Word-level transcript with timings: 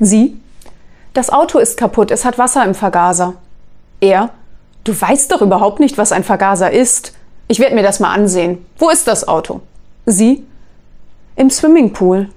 Sie? 0.00 0.40
Das 1.14 1.30
Auto 1.30 1.58
ist 1.58 1.78
kaputt, 1.78 2.10
es 2.10 2.24
hat 2.24 2.38
Wasser 2.38 2.64
im 2.64 2.74
Vergaser. 2.74 3.34
Er? 4.00 4.30
Du 4.84 4.98
weißt 4.98 5.32
doch 5.32 5.40
überhaupt 5.40 5.80
nicht, 5.80 5.98
was 5.98 6.12
ein 6.12 6.24
Vergaser 6.24 6.70
ist. 6.70 7.14
Ich 7.48 7.58
werde 7.58 7.74
mir 7.74 7.82
das 7.82 8.00
mal 8.00 8.12
ansehen. 8.12 8.64
Wo 8.78 8.90
ist 8.90 9.08
das 9.08 9.26
Auto? 9.26 9.60
Sie? 10.04 10.44
Im 11.36 11.50
Swimmingpool. 11.50 12.28